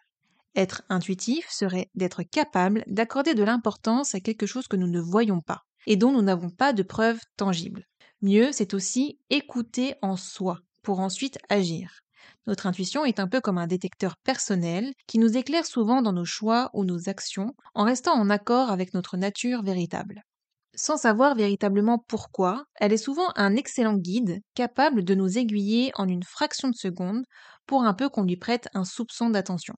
Être 0.55 0.83
intuitif 0.89 1.49
serait 1.51 1.91
d'être 1.97 2.23
capable 2.23 2.85
d'accorder 2.87 3.35
de 3.35 3.43
l'importance 3.43 4.15
à 4.15 4.21
quelque 4.21 4.47
chose 4.47 4.69
que 4.69 4.77
nous 4.77 4.89
ne 4.89 5.01
voyons 5.01 5.41
pas 5.41 5.63
et 5.87 5.97
dont 5.97 6.13
nous 6.13 6.23
n'avons 6.23 6.51
pas 6.51 6.73
de 6.73 6.85
preuves 6.85 7.21
tangibles. 7.37 7.85
Mieux, 8.23 8.53
c'est 8.53 8.73
aussi 8.73 9.19
écouter 9.31 9.97
en 10.01 10.17
soi 10.17 10.61
pour 10.85 11.01
ensuite 11.01 11.39
agir. 11.49 12.01
Notre 12.47 12.67
intuition 12.67 13.05
est 13.05 13.19
un 13.21 13.29
peu 13.29 13.41
comme 13.41 13.59
un 13.59 13.67
détecteur 13.67 14.17
personnel 14.25 14.93
qui 15.09 15.19
nous 15.19 15.37
éclaire 15.37 15.67
souvent 15.67 16.03
dans 16.03 16.13
nos 16.13 16.25
choix 16.25 16.71
ou 16.75 16.85
nos 16.85 17.09
actions 17.09 17.55
en 17.75 17.85
restant 17.85 18.15
en 18.15 18.31
accord 18.31 18.71
avec 18.71 18.95
notre 18.95 19.17
nature 19.17 19.63
véritable. 19.63 20.23
Sans 20.77 20.97
savoir 20.97 21.35
véritablement 21.35 21.99
pourquoi, 21.99 22.67
elle 22.77 22.93
est 22.93 22.97
souvent 22.97 23.29
un 23.37 23.57
excellent 23.57 23.97
guide, 23.97 24.41
capable 24.55 25.05
de 25.05 25.15
nous 25.15 25.39
aiguiller 25.39 25.91
en 25.97 26.09
une 26.09 26.23
fraction 26.23 26.69
de 26.69 26.77
seconde 26.77 27.25
pour 27.67 27.85
un 27.85 27.95
peu 27.95 28.09
qu'on 28.09 28.23
lui 28.25 28.37
prête 28.37 28.69
un 28.75 28.85
soupçon 28.85 29.31
d'attention. 29.31 29.75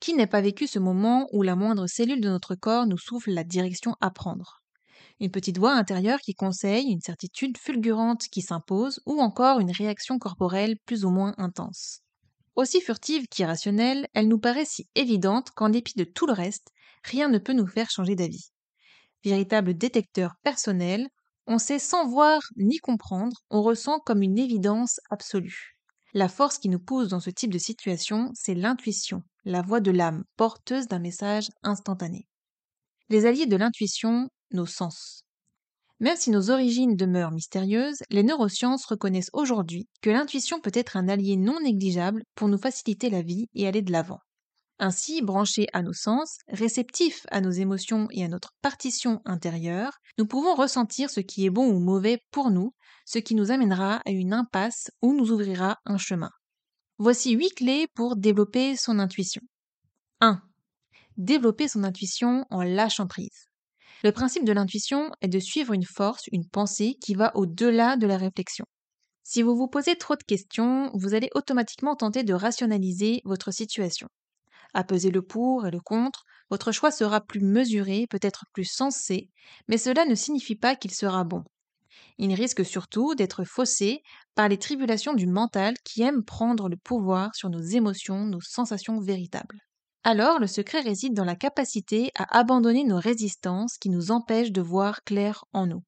Qui 0.00 0.14
n'a 0.14 0.26
pas 0.26 0.42
vécu 0.42 0.66
ce 0.66 0.78
moment 0.80 1.28
où 1.32 1.42
la 1.42 1.56
moindre 1.56 1.86
cellule 1.88 2.20
de 2.22 2.28
notre 2.30 2.54
corps 2.56 2.86
nous 2.86 2.98
souffle 2.98 3.32
la 3.32 3.44
direction 3.44 3.96
à 4.00 4.10
prendre? 4.10 4.59
Une 5.20 5.30
petite 5.30 5.58
voix 5.58 5.72
intérieure 5.72 6.20
qui 6.20 6.34
conseille, 6.34 6.90
une 6.90 7.00
certitude 7.00 7.58
fulgurante 7.58 8.28
qui 8.28 8.42
s'impose, 8.42 9.00
ou 9.06 9.20
encore 9.20 9.60
une 9.60 9.70
réaction 9.70 10.18
corporelle 10.18 10.76
plus 10.86 11.04
ou 11.04 11.10
moins 11.10 11.34
intense. 11.38 12.00
Aussi 12.56 12.80
furtive 12.80 13.26
qu'irrationnelle, 13.28 14.08
elle 14.14 14.28
nous 14.28 14.38
paraît 14.38 14.64
si 14.64 14.88
évidente 14.94 15.50
qu'en 15.50 15.68
dépit 15.68 15.94
de 15.96 16.04
tout 16.04 16.26
le 16.26 16.32
reste, 16.32 16.72
rien 17.04 17.28
ne 17.28 17.38
peut 17.38 17.52
nous 17.52 17.66
faire 17.66 17.90
changer 17.90 18.16
d'avis 18.16 18.50
véritable 19.24 19.74
détecteur 19.74 20.34
personnel, 20.42 21.08
on 21.46 21.58
sait 21.58 21.78
sans 21.78 22.06
voir 22.06 22.40
ni 22.56 22.78
comprendre, 22.78 23.36
on 23.50 23.62
ressent 23.62 23.98
comme 24.00 24.22
une 24.22 24.38
évidence 24.38 25.00
absolue. 25.10 25.76
La 26.12 26.28
force 26.28 26.58
qui 26.58 26.68
nous 26.68 26.80
pousse 26.80 27.08
dans 27.08 27.20
ce 27.20 27.30
type 27.30 27.52
de 27.52 27.58
situation, 27.58 28.30
c'est 28.34 28.54
l'intuition, 28.54 29.22
la 29.44 29.62
voix 29.62 29.80
de 29.80 29.90
l'âme, 29.90 30.24
porteuse 30.36 30.86
d'un 30.86 30.98
message 30.98 31.48
instantané. 31.62 32.26
Les 33.08 33.26
alliés 33.26 33.46
de 33.46 33.56
l'intuition, 33.56 34.28
nos 34.52 34.66
sens. 34.66 35.24
Même 36.00 36.16
si 36.16 36.30
nos 36.30 36.50
origines 36.50 36.96
demeurent 36.96 37.30
mystérieuses, 37.30 38.02
les 38.08 38.22
neurosciences 38.22 38.86
reconnaissent 38.86 39.30
aujourd'hui 39.34 39.86
que 40.00 40.08
l'intuition 40.08 40.58
peut 40.58 40.72
être 40.72 40.96
un 40.96 41.08
allié 41.08 41.36
non 41.36 41.60
négligeable 41.60 42.24
pour 42.34 42.48
nous 42.48 42.56
faciliter 42.56 43.10
la 43.10 43.20
vie 43.20 43.48
et 43.54 43.68
aller 43.68 43.82
de 43.82 43.92
l'avant. 43.92 44.20
Ainsi, 44.78 45.20
branchés 45.20 45.66
à 45.74 45.82
nos 45.82 45.92
sens, 45.92 46.38
réceptifs 46.48 47.26
à 47.30 47.42
nos 47.42 47.50
émotions 47.50 48.08
et 48.12 48.24
à 48.24 48.28
notre 48.28 48.54
partition 48.62 49.20
intérieure, 49.26 49.98
nous 50.16 50.26
pouvons 50.26 50.54
ressentir 50.54 51.10
ce 51.10 51.20
qui 51.20 51.44
est 51.44 51.50
bon 51.50 51.66
ou 51.66 51.80
mauvais 51.80 52.22
pour 52.30 52.50
nous, 52.50 52.72
ce 53.04 53.18
qui 53.18 53.34
nous 53.34 53.50
amènera 53.50 54.00
à 54.06 54.10
une 54.10 54.32
impasse 54.32 54.90
ou 55.02 55.12
nous 55.12 55.32
ouvrira 55.32 55.76
un 55.84 55.98
chemin. 55.98 56.30
Voici 56.96 57.32
huit 57.32 57.50
clés 57.50 57.88
pour 57.94 58.16
développer 58.16 58.74
son 58.74 58.98
intuition. 58.98 59.42
1. 60.20 60.40
Développer 61.18 61.68
son 61.68 61.84
intuition 61.84 62.46
en 62.48 62.62
lâchant 62.62 63.06
prise. 63.06 63.49
Le 64.02 64.12
principe 64.12 64.44
de 64.44 64.52
l'intuition 64.52 65.10
est 65.22 65.28
de 65.28 65.38
suivre 65.38 65.72
une 65.72 65.84
force, 65.84 66.24
une 66.32 66.48
pensée 66.48 66.96
qui 67.02 67.14
va 67.14 67.34
au-delà 67.34 67.96
de 67.96 68.06
la 68.06 68.18
réflexion. 68.18 68.66
Si 69.22 69.42
vous 69.42 69.56
vous 69.56 69.68
posez 69.68 69.96
trop 69.96 70.16
de 70.16 70.22
questions, 70.24 70.90
vous 70.94 71.14
allez 71.14 71.30
automatiquement 71.34 71.96
tenter 71.96 72.24
de 72.24 72.34
rationaliser 72.34 73.22
votre 73.24 73.52
situation 73.52 74.08
à 74.74 74.84
peser 74.84 75.10
le 75.10 75.22
pour 75.22 75.66
et 75.66 75.70
le 75.70 75.80
contre, 75.80 76.24
Votre 76.50 76.72
choix 76.72 76.90
sera 76.90 77.20
plus 77.20 77.40
mesuré, 77.40 78.06
peut-être 78.10 78.44
plus 78.52 78.64
sensé, 78.64 79.30
mais 79.68 79.78
cela 79.78 80.04
ne 80.04 80.14
signifie 80.16 80.56
pas 80.56 80.76
qu'il 80.76 80.92
sera 80.92 81.24
bon. 81.24 81.44
Il 82.18 82.34
risque 82.34 82.64
surtout 82.64 83.14
d'être 83.14 83.44
faussé 83.44 84.02
par 84.34 84.48
les 84.48 84.58
tribulations 84.58 85.14
du 85.14 85.26
mental 85.26 85.74
qui 85.84 86.02
aime 86.02 86.24
prendre 86.24 86.68
le 86.68 86.76
pouvoir 86.76 87.34
sur 87.34 87.50
nos 87.50 87.60
émotions, 87.62 88.26
nos 88.26 88.40
sensations 88.40 89.00
véritables. 89.00 89.60
Alors 90.02 90.38
le 90.38 90.46
secret 90.46 90.80
réside 90.80 91.14
dans 91.14 91.24
la 91.24 91.36
capacité 91.36 92.10
à 92.16 92.38
abandonner 92.38 92.84
nos 92.84 92.98
résistances 92.98 93.76
qui 93.76 93.90
nous 93.90 94.10
empêchent 94.10 94.52
de 94.52 94.62
voir 94.62 95.04
clair 95.04 95.44
en 95.52 95.66
nous. 95.66 95.82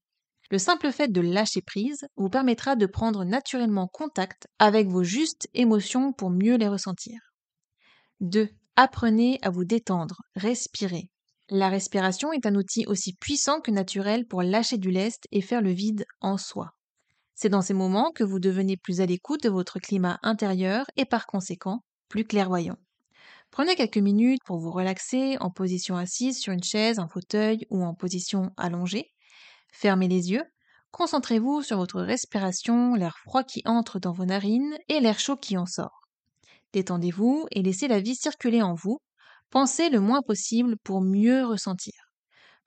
Le 0.50 0.58
simple 0.58 0.92
fait 0.92 1.10
de 1.10 1.22
lâcher 1.22 1.62
prise 1.62 2.06
vous 2.16 2.28
permettra 2.28 2.76
de 2.76 2.84
prendre 2.84 3.24
naturellement 3.24 3.88
contact 3.88 4.48
avec 4.58 4.86
vos 4.86 5.02
justes 5.02 5.48
émotions 5.54 6.12
pour 6.12 6.28
mieux 6.28 6.56
les 6.56 6.68
ressentir. 6.68 7.18
2. 8.20 8.50
Apprenez 8.76 9.38
à 9.40 9.48
vous 9.48 9.64
détendre, 9.64 10.16
respirez. 10.36 11.08
La 11.48 11.70
respiration 11.70 12.34
est 12.34 12.44
un 12.44 12.54
outil 12.54 12.84
aussi 12.86 13.14
puissant 13.14 13.62
que 13.62 13.70
naturel 13.70 14.26
pour 14.26 14.42
lâcher 14.42 14.76
du 14.76 14.90
lest 14.90 15.26
et 15.32 15.40
faire 15.40 15.62
le 15.62 15.72
vide 15.72 16.04
en 16.20 16.36
soi. 16.36 16.72
C'est 17.34 17.48
dans 17.48 17.62
ces 17.62 17.74
moments 17.74 18.12
que 18.12 18.24
vous 18.24 18.38
devenez 18.38 18.76
plus 18.76 19.00
à 19.00 19.06
l'écoute 19.06 19.42
de 19.42 19.48
votre 19.48 19.78
climat 19.78 20.18
intérieur 20.22 20.84
et 20.96 21.06
par 21.06 21.26
conséquent 21.26 21.82
plus 22.08 22.24
clairvoyant. 22.24 22.76
Prenez 23.52 23.76
quelques 23.76 23.98
minutes 23.98 24.40
pour 24.46 24.58
vous 24.58 24.70
relaxer 24.70 25.36
en 25.40 25.50
position 25.50 25.94
assise 25.94 26.40
sur 26.40 26.54
une 26.54 26.62
chaise, 26.62 26.98
un 26.98 27.06
fauteuil 27.06 27.66
ou 27.68 27.84
en 27.84 27.92
position 27.92 28.50
allongée. 28.56 29.12
Fermez 29.70 30.08
les 30.08 30.30
yeux. 30.30 30.44
Concentrez-vous 30.90 31.60
sur 31.60 31.76
votre 31.76 32.00
respiration, 32.00 32.94
l'air 32.94 33.18
froid 33.18 33.44
qui 33.44 33.60
entre 33.66 33.98
dans 33.98 34.12
vos 34.12 34.24
narines 34.24 34.78
et 34.88 35.00
l'air 35.00 35.18
chaud 35.18 35.36
qui 35.36 35.58
en 35.58 35.66
sort. 35.66 36.00
Détendez-vous 36.72 37.46
et 37.50 37.60
laissez 37.60 37.88
la 37.88 38.00
vie 38.00 38.14
circuler 38.14 38.62
en 38.62 38.72
vous. 38.72 39.00
Pensez 39.50 39.90
le 39.90 40.00
moins 40.00 40.22
possible 40.22 40.78
pour 40.82 41.02
mieux 41.02 41.44
ressentir. 41.44 41.92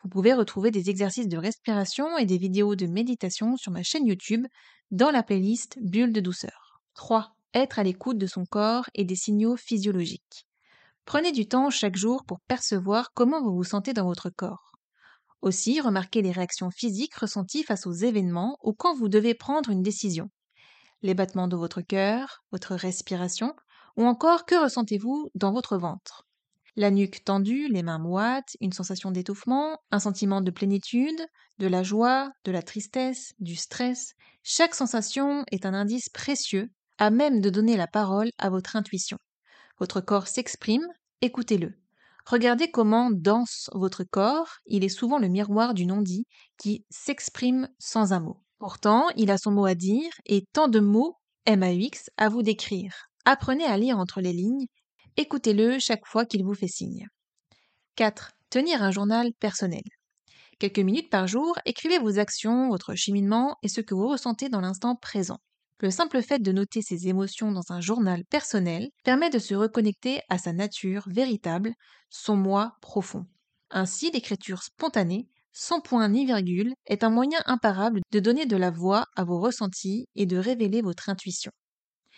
Vous 0.04 0.10
pouvez 0.10 0.36
retrouver 0.36 0.70
des 0.70 0.92
exercices 0.92 1.28
de 1.28 1.38
respiration 1.40 2.16
et 2.20 2.28
des 2.28 2.38
vidéos 2.38 2.76
de 2.76 2.86
méditation 2.86 3.58
sur 3.58 3.72
ma 3.72 3.82
chaîne 3.82 4.06
YouTube 4.06 4.46
dans 4.92 5.10
la 5.10 5.24
playlist 5.24 5.80
Bulle 5.82 6.14
de 6.14 6.22
douceur. 6.22 6.80
3. 6.94 7.36
Être 7.56 7.80
à 7.80 7.84
l'écoute 7.84 8.20
de 8.20 8.28
son 8.28 8.46
corps 8.46 8.88
et 8.94 9.04
des 9.04 9.16
signaux 9.16 9.56
physiologiques. 9.56 10.45
Prenez 11.06 11.32
du 11.32 11.48
temps 11.48 11.70
chaque 11.70 11.96
jour 11.96 12.26
pour 12.26 12.40
percevoir 12.42 13.12
comment 13.14 13.42
vous 13.42 13.56
vous 13.56 13.64
sentez 13.64 13.94
dans 13.94 14.06
votre 14.06 14.32
corps. 14.32 14.72
Aussi, 15.42 15.80
remarquez 15.80 16.24
les 16.24 16.32
réactions 16.32 16.72
physiques 16.72 17.14
ressenties 17.14 17.64
face 17.64 17.86
aux 17.86 17.94
événements 17.94 18.58
ou 18.64 18.74
quand 18.74 18.96
vous 18.96 19.08
devez 19.08 19.36
prendre 19.36 19.70
une 19.70 19.84
décision. 19.84 20.32
Les 21.04 21.14
battements 21.14 21.48
de 21.48 21.56
votre 21.56 21.82
cœur, 21.82 22.44
votre 22.52 22.74
respiration, 22.74 23.54
ou 23.98 24.06
encore 24.06 24.46
que 24.46 24.56
ressentez-vous 24.56 25.30
dans 25.36 25.54
votre 25.54 25.78
ventre. 25.78 26.26
La 26.76 26.90
nuque 26.90 27.24
tendue, 27.24 27.68
les 27.68 27.84
mains 27.84 28.00
moites, 28.00 28.58
une 28.60 28.74
sensation 28.74 29.12
d'étouffement, 29.12 29.78
un 29.92 30.00
sentiment 30.00 30.42
de 30.42 30.50
plénitude, 30.50 31.26
de 31.60 31.68
la 31.68 31.84
joie, 31.84 32.32
de 32.46 32.52
la 32.52 32.64
tristesse, 32.64 33.34
du 33.40 33.56
stress. 33.56 34.14
Chaque 34.42 34.74
sensation 34.74 35.46
est 35.52 35.68
un 35.68 35.76
indice 35.76 36.10
précieux 36.10 36.72
à 36.98 37.12
même 37.12 37.42
de 37.42 37.52
donner 37.52 37.78
la 37.78 37.88
parole 37.88 38.32
à 38.40 38.50
votre 38.50 38.76
intuition. 38.76 39.18
Votre 39.80 40.02
corps 40.02 40.28
s'exprime, 40.28 40.88
écoutez-le. 41.22 41.74
Regardez 42.26 42.72
comment 42.72 43.12
danse 43.12 43.70
votre 43.74 44.04
corps, 44.04 44.58
il 44.66 44.84
est 44.84 44.90
souvent 44.90 45.20
le 45.20 45.28
miroir 45.28 45.74
du 45.74 45.86
non-dit 45.86 46.26
qui 46.58 46.86
s'exprime 46.90 47.70
sans 47.78 48.14
un 48.14 48.20
mot. 48.20 48.42
Pourtant, 48.58 49.10
il 49.16 49.30
a 49.32 49.38
son 49.38 49.52
mot 49.52 49.66
à 49.66 49.76
dire 49.76 50.10
et 50.26 50.46
tant 50.54 50.68
de 50.68 50.80
mots, 50.80 51.18
MAUX, 51.48 52.10
à 52.18 52.30
vous 52.30 52.42
décrire. 52.42 53.10
Apprenez 53.26 53.66
à 53.66 53.78
lire 53.78 54.00
entre 54.00 54.22
les 54.22 54.34
lignes, 54.34 54.66
écoutez-le 55.18 55.78
chaque 55.80 56.08
fois 56.08 56.26
qu'il 56.26 56.44
vous 56.44 56.56
fait 56.56 56.68
signe. 56.68 57.08
4. 57.96 58.32
Tenir 58.50 58.82
un 58.82 58.92
journal 58.92 59.34
personnel. 59.40 59.84
Quelques 60.58 60.80
minutes 60.80 61.10
par 61.10 61.28
jour, 61.28 61.58
écrivez 61.66 62.00
vos 62.00 62.18
actions, 62.18 62.70
votre 62.70 62.96
cheminement 62.96 63.58
et 63.62 63.68
ce 63.68 63.82
que 63.82 63.94
vous 63.94 64.08
ressentez 64.08 64.48
dans 64.48 64.62
l'instant 64.62 64.96
présent. 64.96 65.40
Le 65.86 65.92
simple 65.92 66.24
fait 66.24 66.40
de 66.40 66.52
noter 66.52 66.82
ses 66.82 67.10
émotions 67.10 67.52
dans 67.52 67.72
un 67.72 67.80
journal 67.80 68.26
personnel 68.26 68.90
permet 69.04 69.30
de 69.30 69.38
se 69.38 69.54
reconnecter 69.54 70.20
à 70.30 70.40
sa 70.40 70.52
nature 70.52 71.04
véritable, 71.06 71.74
son 72.10 72.36
moi 72.36 72.74
profond. 72.82 73.28
Ainsi, 73.70 74.10
l'écriture 74.10 74.64
spontanée, 74.64 75.28
sans 75.52 75.82
point 75.82 76.10
ni 76.10 76.26
virgule, 76.26 76.74
est 76.88 77.04
un 77.04 77.12
moyen 77.12 77.38
imparable 77.46 78.02
de 78.12 78.20
donner 78.20 78.48
de 78.48 78.58
la 78.58 78.72
voix 78.72 79.06
à 79.16 79.24
vos 79.24 79.40
ressentis 79.40 80.08
et 80.16 80.26
de 80.26 80.38
révéler 80.38 80.82
votre 80.82 81.08
intuition. 81.08 81.52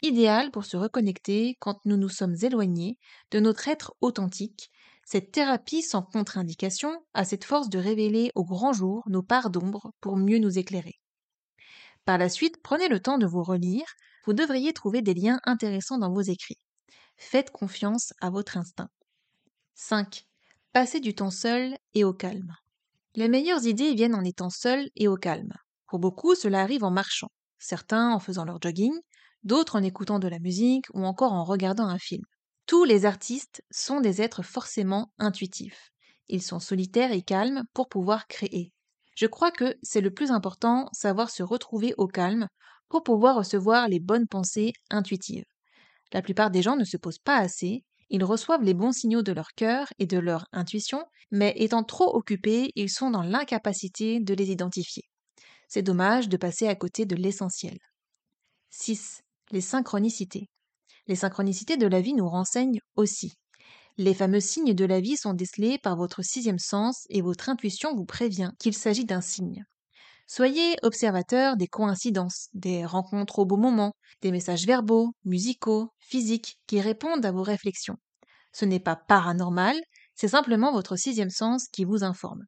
Idéal 0.01 0.49
pour 0.51 0.63
se 0.63 0.77
reconnecter 0.77 1.57
quand 1.59 1.77
nous 1.83 1.97
nous 1.97 2.07
sommes 2.07 2.37
éloignés 2.41 2.97
de 3.31 3.41
notre 3.41 3.67
être 3.67 3.91
authentique, 3.99 4.69
cette 5.05 5.33
thérapie 5.33 5.81
sans 5.81 6.03
contre-indication 6.03 6.97
a 7.13 7.25
cette 7.25 7.43
force 7.43 7.67
de 7.67 7.79
révéler 7.79 8.31
au 8.33 8.45
grand 8.45 8.71
jour 8.71 9.03
nos 9.07 9.23
parts 9.23 9.49
d'ombre 9.49 9.91
pour 9.99 10.15
mieux 10.15 10.39
nous 10.39 10.57
éclairer. 10.57 11.01
Par 12.07 12.17
la 12.17 12.29
suite, 12.29 12.61
prenez 12.63 12.87
le 12.87 13.01
temps 13.01 13.17
de 13.17 13.25
vous 13.25 13.43
relire, 13.43 13.83
vous 14.25 14.31
devriez 14.31 14.71
trouver 14.71 15.01
des 15.01 15.13
liens 15.13 15.41
intéressants 15.43 15.97
dans 15.97 16.09
vos 16.09 16.21
écrits. 16.21 16.57
Faites 17.17 17.51
confiance 17.51 18.13
à 18.21 18.29
votre 18.29 18.55
instinct. 18.55 18.87
5. 19.75 20.25
Passez 20.71 21.01
du 21.01 21.13
temps 21.13 21.31
seul 21.31 21.77
et 21.95 22.05
au 22.05 22.13
calme. 22.13 22.55
Les 23.15 23.27
meilleures 23.27 23.65
idées 23.65 23.93
viennent 23.93 24.15
en 24.15 24.23
étant 24.23 24.49
seul 24.49 24.89
et 24.95 25.09
au 25.09 25.17
calme. 25.17 25.51
Pour 25.85 25.99
beaucoup, 25.99 26.33
cela 26.33 26.61
arrive 26.61 26.85
en 26.85 26.91
marchant, 26.91 27.27
certains 27.59 28.11
en 28.11 28.19
faisant 28.19 28.45
leur 28.45 28.61
jogging, 28.61 28.97
d'autres 29.43 29.77
en 29.77 29.83
écoutant 29.83 30.19
de 30.19 30.29
la 30.29 30.39
musique 30.39 30.85
ou 30.93 31.03
encore 31.03 31.33
en 31.33 31.43
regardant 31.43 31.89
un 31.89 31.99
film. 31.99 32.23
Tous 32.67 32.85
les 32.85 33.03
artistes 33.03 33.65
sont 33.69 33.99
des 33.99 34.21
êtres 34.21 34.43
forcément 34.43 35.11
intuitifs. 35.19 35.91
Ils 36.29 36.41
sont 36.41 36.61
solitaires 36.61 37.11
et 37.11 37.21
calmes 37.21 37.65
pour 37.73 37.89
pouvoir 37.89 38.27
créer. 38.27 38.71
Je 39.17 39.25
crois 39.25 39.49
que 39.49 39.75
c'est 39.81 39.99
le 39.99 40.11
plus 40.11 40.29
important, 40.29 40.89
savoir 40.93 41.31
se 41.31 41.41
retrouver 41.41 41.95
au 41.97 42.05
calme 42.05 42.47
pour 42.87 43.01
pouvoir 43.01 43.35
recevoir 43.35 43.87
les 43.87 43.99
bonnes 43.99 44.27
pensées 44.27 44.73
intuitives. 44.91 45.43
La 46.13 46.21
plupart 46.21 46.51
des 46.51 46.61
gens 46.61 46.75
ne 46.75 46.83
se 46.83 46.97
posent 46.97 47.17
pas 47.17 47.37
assez, 47.37 47.83
ils 48.09 48.23
reçoivent 48.23 48.61
les 48.61 48.75
bons 48.75 48.91
signaux 48.91 49.23
de 49.23 49.31
leur 49.31 49.53
cœur 49.55 49.87
et 49.97 50.05
de 50.05 50.19
leur 50.19 50.45
intuition, 50.51 51.03
mais 51.31 51.55
étant 51.57 51.83
trop 51.83 52.15
occupés, 52.15 52.71
ils 52.75 52.91
sont 52.91 53.09
dans 53.09 53.23
l'incapacité 53.23 54.19
de 54.19 54.35
les 54.35 54.51
identifier. 54.51 55.01
C'est 55.67 55.81
dommage 55.81 56.29
de 56.29 56.37
passer 56.37 56.67
à 56.67 56.75
côté 56.75 57.07
de 57.07 57.15
l'essentiel. 57.15 57.79
6. 58.69 59.21
Les 59.49 59.61
synchronicités. 59.61 60.47
Les 61.07 61.15
synchronicités 61.15 61.77
de 61.77 61.87
la 61.87 62.01
vie 62.01 62.13
nous 62.13 62.29
renseignent 62.29 62.81
aussi. 62.95 63.33
Les 63.99 64.13
fameux 64.13 64.39
signes 64.39 64.75
de 64.75 64.85
la 64.85 64.99
vie 64.99 65.17
sont 65.17 65.33
décelés 65.33 65.79
par 65.79 65.95
votre 65.95 66.21
sixième 66.21 66.59
sens 66.59 67.05
et 67.09 67.21
votre 67.21 67.49
intuition 67.49 67.95
vous 67.95 68.05
prévient 68.05 68.51
qu'il 68.59 68.75
s'agit 68.75 69.05
d'un 69.05 69.21
signe. 69.21 69.65
Soyez 70.27 70.75
observateur 70.83 71.57
des 71.57 71.67
coïncidences, 71.67 72.49
des 72.53 72.85
rencontres 72.85 73.39
au 73.39 73.45
beau 73.45 73.57
moment, 73.57 73.93
des 74.21 74.31
messages 74.31 74.67
verbaux, 74.67 75.13
musicaux, 75.25 75.89
physiques 75.99 76.59
qui 76.67 76.79
répondent 76.79 77.25
à 77.25 77.31
vos 77.31 77.41
réflexions. 77.41 77.95
Ce 78.53 78.65
n'est 78.65 78.79
pas 78.79 78.95
paranormal, 78.95 79.75
c'est 80.13 80.27
simplement 80.27 80.71
votre 80.71 80.95
sixième 80.95 81.29
sens 81.29 81.67
qui 81.67 81.83
vous 81.83 82.03
informe. 82.03 82.43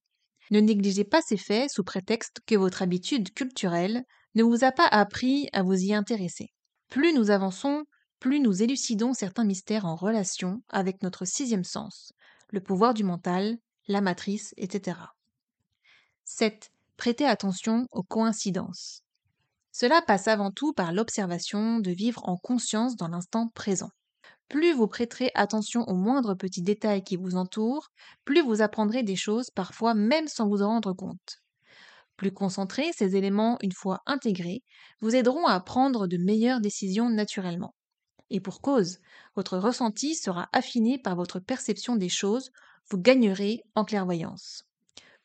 Ne 0.51 0.59
négligez 0.59 1.03
pas 1.03 1.21
ces 1.21 1.37
faits 1.37 1.71
sous 1.71 1.83
prétexte 1.83 2.41
que 2.45 2.55
votre 2.55 2.81
habitude 2.81 3.33
culturelle 3.33 4.03
ne 4.35 4.43
vous 4.43 4.63
a 4.63 4.71
pas 4.71 4.87
appris 4.87 5.47
à 5.53 5.63
vous 5.63 5.75
y 5.75 5.93
intéresser. 5.93 6.49
Plus 6.89 7.13
nous 7.13 7.31
avançons, 7.31 7.85
plus 8.19 8.39
nous 8.39 8.61
élucidons 8.61 9.13
certains 9.13 9.45
mystères 9.45 9.85
en 9.85 9.95
relation 9.95 10.61
avec 10.69 11.03
notre 11.03 11.25
sixième 11.25 11.63
sens, 11.63 12.13
le 12.49 12.61
pouvoir 12.61 12.93
du 12.93 13.03
mental, 13.03 13.57
la 13.87 14.01
matrice, 14.01 14.53
etc. 14.57 14.97
7. 16.25 16.71
Prêtez 16.97 17.25
attention 17.25 17.87
aux 17.91 18.03
coïncidences. 18.03 19.03
Cela 19.71 20.01
passe 20.01 20.27
avant 20.27 20.51
tout 20.51 20.73
par 20.73 20.91
l'observation 20.91 21.79
de 21.79 21.91
vivre 21.91 22.27
en 22.27 22.35
conscience 22.37 22.95
dans 22.95 23.07
l'instant 23.07 23.49
présent. 23.55 23.91
Plus 24.49 24.73
vous 24.73 24.87
prêterez 24.87 25.31
attention 25.35 25.87
aux 25.87 25.95
moindres 25.95 26.35
petits 26.35 26.63
détails 26.63 27.03
qui 27.03 27.15
vous 27.15 27.35
entourent, 27.35 27.89
plus 28.25 28.41
vous 28.41 28.61
apprendrez 28.61 29.03
des 29.03 29.15
choses 29.15 29.51
parfois 29.51 29.93
même 29.93 30.27
sans 30.27 30.47
vous 30.47 30.61
en 30.63 30.69
rendre 30.69 30.93
compte. 30.93 31.41
Plus 32.17 32.33
concentrés, 32.33 32.91
ces 32.91 33.15
éléments, 33.15 33.57
une 33.61 33.71
fois 33.71 34.01
intégrés, 34.05 34.63
vous 34.99 35.15
aideront 35.15 35.45
à 35.45 35.59
prendre 35.61 36.07
de 36.07 36.17
meilleures 36.17 36.59
décisions 36.59 37.09
naturellement. 37.09 37.73
Et 38.29 38.39
pour 38.39 38.61
cause, 38.61 38.99
votre 39.35 39.57
ressenti 39.57 40.15
sera 40.15 40.49
affiné 40.53 40.97
par 40.97 41.15
votre 41.15 41.39
perception 41.39 41.95
des 41.95 42.09
choses, 42.09 42.51
vous 42.89 42.97
gagnerez 42.97 43.63
en 43.75 43.85
clairvoyance. 43.85 44.65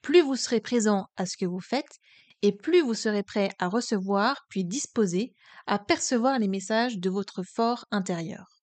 Plus 0.03 0.21
vous 0.21 0.37
serez 0.37 0.61
présent 0.61 1.09
à 1.17 1.27
ce 1.27 1.37
que 1.37 1.47
vous 1.47 1.61
faites, 1.61 2.01
et 2.43 2.53
plus 2.53 2.83
vous 2.83 2.95
serez 2.95 3.23
prêt 3.23 3.51
à 3.59 3.69
recevoir, 3.69 4.45
puis 4.49 4.65
disposé 4.65 5.33
à 5.67 5.79
percevoir 5.79 6.39
les 6.39 6.49
messages 6.49 6.99
de 6.99 7.09
votre 7.09 7.43
fort 7.43 7.87
intérieur. 7.91 8.63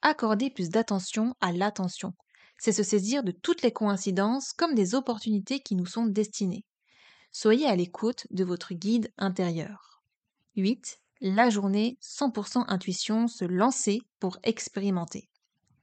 Accordez 0.00 0.50
plus 0.50 0.70
d'attention 0.70 1.34
à 1.40 1.52
l'attention. 1.52 2.14
C'est 2.58 2.72
se 2.72 2.82
saisir 2.82 3.22
de 3.22 3.32
toutes 3.32 3.62
les 3.62 3.72
coïncidences 3.72 4.52
comme 4.52 4.74
des 4.74 4.94
opportunités 4.94 5.60
qui 5.60 5.74
nous 5.74 5.86
sont 5.86 6.06
destinées. 6.06 6.64
Soyez 7.32 7.66
à 7.66 7.76
l'écoute 7.76 8.26
de 8.30 8.44
votre 8.44 8.74
guide 8.74 9.12
intérieur. 9.18 10.02
8 10.56 11.00
la 11.24 11.48
journée 11.48 11.96
100% 12.02 12.66
intuition, 12.68 13.28
se 13.28 13.46
lancer 13.46 14.02
pour 14.20 14.36
expérimenter. 14.42 15.30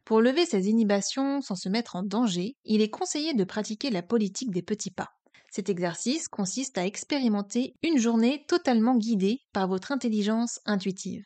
Pour 0.06 0.22
lever 0.22 0.46
ces 0.46 0.70
inhibitions 0.70 1.42
sans 1.42 1.56
se 1.56 1.68
mettre 1.68 1.96
en 1.96 2.04
danger, 2.04 2.56
il 2.64 2.82
est 2.82 2.92
conseillé 2.92 3.34
de 3.34 3.44
pratiquer 3.44 3.90
la 3.90 4.04
politique 4.04 4.52
des 4.52 4.62
petits 4.62 4.92
pas. 4.92 5.10
Cet 5.50 5.68
exercice 5.68 6.28
consiste 6.28 6.78
à 6.78 6.86
expérimenter 6.86 7.74
une 7.82 7.98
journée 7.98 8.46
totalement 8.48 8.96
guidée 8.96 9.40
par 9.52 9.68
votre 9.68 9.92
intelligence 9.92 10.60
intuitive. 10.66 11.26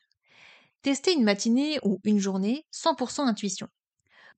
Testez 0.81 1.11
une 1.11 1.25
matinée 1.25 1.77
ou 1.83 1.99
une 2.05 2.19
journée 2.19 2.65
100% 2.73 3.21
intuition. 3.21 3.67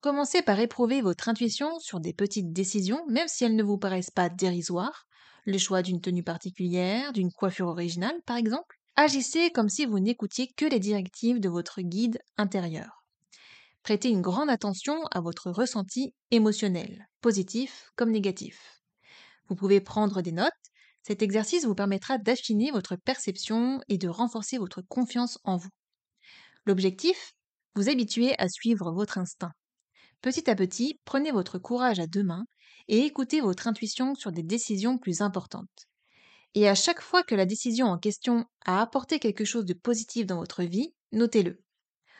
Commencez 0.01 0.41
par 0.41 0.59
éprouver 0.59 1.01
votre 1.01 1.29
intuition 1.29 1.77
sur 1.79 1.99
des 1.99 2.13
petites 2.13 2.51
décisions, 2.51 3.05
même 3.09 3.27
si 3.27 3.43
elles 3.43 3.55
ne 3.55 3.63
vous 3.63 3.77
paraissent 3.77 4.09
pas 4.09 4.29
dérisoires, 4.29 5.05
le 5.45 5.59
choix 5.59 5.83
d'une 5.83 6.01
tenue 6.01 6.23
particulière, 6.23 7.13
d'une 7.13 7.31
coiffure 7.31 7.67
originale 7.67 8.19
par 8.25 8.37
exemple. 8.37 8.76
Agissez 8.99 9.51
comme 9.51 9.69
si 9.69 9.85
vous 9.85 9.99
n'écoutiez 9.99 10.47
que 10.47 10.65
les 10.65 10.79
directives 10.79 11.39
de 11.39 11.49
votre 11.49 11.81
guide 11.81 12.17
intérieur. 12.35 13.05
Prêtez 13.83 14.09
une 14.09 14.23
grande 14.23 14.49
attention 14.49 15.05
à 15.11 15.21
votre 15.21 15.51
ressenti 15.51 16.15
émotionnel, 16.31 17.07
positif 17.21 17.91
comme 17.95 18.09
négatif. 18.09 18.81
Vous 19.49 19.55
pouvez 19.55 19.81
prendre 19.81 20.23
des 20.23 20.31
notes. 20.31 20.51
Cet 21.03 21.21
exercice 21.21 21.63
vous 21.63 21.75
permettra 21.75 22.17
d'affiner 22.17 22.71
votre 22.71 22.95
perception 22.95 23.81
et 23.87 23.99
de 23.99 24.07
renforcer 24.07 24.57
votre 24.57 24.81
confiance 24.81 25.37
en 25.43 25.57
vous. 25.57 25.69
L'objectif 26.65 27.35
Vous 27.75 27.89
habituer 27.89 28.33
à 28.39 28.49
suivre 28.49 28.91
votre 28.91 29.19
instinct. 29.19 29.53
Petit 30.23 30.49
à 30.49 30.55
petit, 30.55 30.99
prenez 31.05 31.29
votre 31.29 31.59
courage 31.59 31.99
à 31.99 32.07
deux 32.07 32.23
mains 32.23 32.47
et 32.87 33.05
écoutez 33.05 33.41
votre 33.41 33.67
intuition 33.67 34.15
sur 34.15 34.31
des 34.31 34.41
décisions 34.41 34.97
plus 34.97 35.21
importantes. 35.21 35.87
Et 36.59 36.67
à 36.67 36.73
chaque 36.73 37.01
fois 37.01 37.21
que 37.21 37.35
la 37.35 37.45
décision 37.45 37.85
en 37.85 37.99
question 37.99 38.47
a 38.65 38.81
apporté 38.81 39.19
quelque 39.19 39.45
chose 39.45 39.65
de 39.65 39.75
positif 39.75 40.25
dans 40.25 40.39
votre 40.39 40.63
vie, 40.63 40.91
notez-le. 41.11 41.61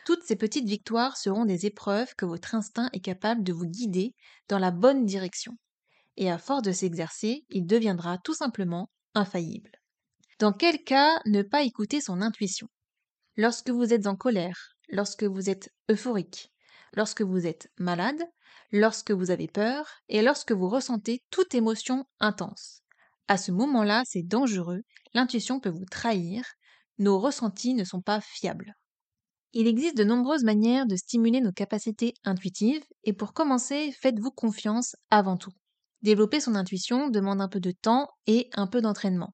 Toutes 0.05 0.21
ces 0.21 0.35
petites 0.35 0.67
victoires 0.67 1.17
seront 1.17 1.43
des 1.43 1.65
épreuves 1.65 2.13
que 2.13 2.27
votre 2.27 2.53
instinct 2.53 2.87
est 2.93 2.99
capable 2.99 3.41
de 3.41 3.51
vous 3.51 3.65
guider 3.65 4.13
dans 4.47 4.59
la 4.59 4.69
bonne 4.69 5.07
direction. 5.07 5.57
Et 6.17 6.29
à 6.29 6.37
force 6.37 6.61
de 6.61 6.71
s'exercer, 6.71 7.47
il 7.49 7.65
deviendra 7.65 8.19
tout 8.19 8.35
simplement 8.35 8.91
infaillible. 9.15 9.71
Dans 10.37 10.53
quel 10.53 10.83
cas 10.83 11.19
ne 11.25 11.41
pas 11.41 11.63
écouter 11.63 11.99
son 11.99 12.21
intuition? 12.21 12.69
Lorsque 13.37 13.71
vous 13.71 13.91
êtes 13.91 14.05
en 14.05 14.15
colère, 14.15 14.75
lorsque 14.87 15.23
vous 15.23 15.49
êtes 15.49 15.73
euphorique, 15.89 16.53
lorsque 16.93 17.23
vous 17.23 17.47
êtes 17.47 17.71
malade, 17.79 18.21
lorsque 18.71 19.09
vous 19.09 19.31
avez 19.31 19.47
peur 19.47 19.89
et 20.09 20.21
lorsque 20.21 20.51
vous 20.51 20.69
ressentez 20.69 21.23
toute 21.31 21.55
émotion 21.55 22.05
intense. 22.19 22.83
À 23.27 23.37
ce 23.37 23.51
moment-là, 23.51 24.03
c'est 24.05 24.23
dangereux, 24.23 24.81
l'intuition 25.13 25.59
peut 25.59 25.69
vous 25.69 25.85
trahir, 25.85 26.43
nos 26.97 27.19
ressentis 27.19 27.73
ne 27.73 27.83
sont 27.83 28.01
pas 28.01 28.21
fiables. 28.21 28.73
Il 29.53 29.67
existe 29.67 29.97
de 29.97 30.03
nombreuses 30.03 30.43
manières 30.43 30.85
de 30.85 30.95
stimuler 30.95 31.41
nos 31.41 31.51
capacités 31.51 32.13
intuitives 32.23 32.83
et 33.03 33.13
pour 33.13 33.33
commencer, 33.33 33.91
faites-vous 34.01 34.31
confiance 34.31 34.95
avant 35.09 35.37
tout. 35.37 35.51
Développer 36.01 36.39
son 36.39 36.55
intuition 36.55 37.09
demande 37.09 37.41
un 37.41 37.47
peu 37.47 37.59
de 37.59 37.71
temps 37.71 38.07
et 38.27 38.49
un 38.53 38.67
peu 38.67 38.81
d'entraînement. 38.81 39.33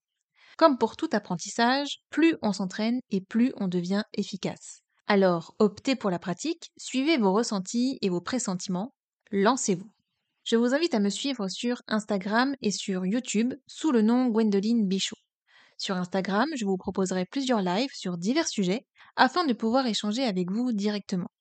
Comme 0.57 0.77
pour 0.77 0.95
tout 0.95 1.09
apprentissage, 1.11 1.97
plus 2.09 2.35
on 2.41 2.53
s'entraîne 2.53 2.99
et 3.09 3.21
plus 3.21 3.53
on 3.57 3.67
devient 3.67 4.03
efficace. 4.13 4.81
Alors, 5.07 5.55
optez 5.59 5.95
pour 5.95 6.09
la 6.09 6.19
pratique, 6.19 6.71
suivez 6.77 7.17
vos 7.17 7.33
ressentis 7.33 7.97
et 8.01 8.09
vos 8.09 8.21
pressentiments, 8.21 8.93
lancez-vous. 9.31 9.91
Je 10.43 10.57
vous 10.57 10.73
invite 10.73 10.93
à 10.93 10.99
me 10.99 11.09
suivre 11.09 11.47
sur 11.47 11.81
Instagram 11.87 12.53
et 12.61 12.71
sur 12.71 13.05
YouTube 13.05 13.53
sous 13.65 13.93
le 13.93 14.01
nom 14.01 14.27
Gwendoline 14.27 14.85
Bichot. 14.85 15.15
Sur 15.77 15.95
Instagram, 15.95 16.49
je 16.55 16.65
vous 16.65 16.75
proposerai 16.75 17.25
plusieurs 17.25 17.61
lives 17.61 17.93
sur 17.93 18.17
divers 18.17 18.49
sujets 18.49 18.85
afin 19.15 19.45
de 19.45 19.53
pouvoir 19.53 19.87
échanger 19.87 20.23
avec 20.23 20.51
vous 20.51 20.73
directement. 20.73 21.31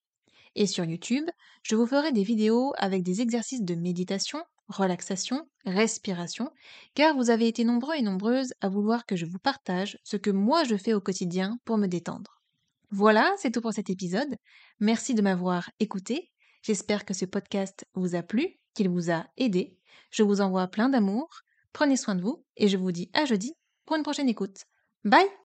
Et 0.54 0.68
sur 0.68 0.85
YouTube, 0.85 1.25
je 1.64 1.75
vous 1.75 1.87
ferai 1.87 2.12
des 2.12 2.23
vidéos 2.23 2.75
avec 2.76 3.02
des 3.02 3.21
exercices 3.21 3.62
de 3.62 3.75
méditation, 3.75 4.40
relaxation, 4.68 5.49
respiration, 5.65 6.52
car 6.95 7.17
vous 7.17 7.30
avez 7.30 7.49
été 7.49 7.65
nombreux 7.65 7.97
et 7.97 8.02
nombreuses 8.02 8.54
à 8.60 8.69
vouloir 8.69 9.04
que 9.04 9.17
je 9.17 9.26
vous 9.26 9.41
partage 9.41 9.99
ce 10.04 10.17
que 10.17 10.30
moi 10.30 10.62
je 10.62 10.76
fais 10.76 10.95
au 10.95 11.00
quotidien 11.00 11.58
pour 11.65 11.76
me 11.76 11.88
détendre. 11.88 12.41
Voilà, 12.93 13.34
c'est 13.36 13.50
tout 13.50 13.62
pour 13.62 13.73
cet 13.73 13.91
épisode. 13.91 14.36
Merci 14.78 15.15
de 15.15 15.23
m'avoir 15.23 15.71
écouté. 15.80 16.30
J'espère 16.62 17.04
que 17.04 17.15
ce 17.15 17.25
podcast 17.25 17.84
vous 17.95 18.15
a 18.15 18.23
plu, 18.23 18.60
qu'il 18.75 18.89
vous 18.89 19.11
a 19.11 19.26
aidé. 19.37 19.76
Je 20.11 20.23
vous 20.23 20.41
envoie 20.41 20.69
plein 20.69 20.89
d'amour. 20.89 21.28
Prenez 21.73 21.97
soin 21.97 22.15
de 22.15 22.23
vous 22.23 22.45
et 22.56 22.69
je 22.69 22.76
vous 22.76 22.93
dis 22.93 23.11
à 23.15 23.25
jeudi 23.25 23.54
pour 23.87 23.97
une 23.97 24.02
prochaine 24.02 24.28
écoute. 24.28 24.65
Bye 25.04 25.32